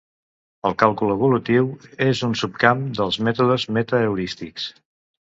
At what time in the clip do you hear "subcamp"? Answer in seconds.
2.41-2.81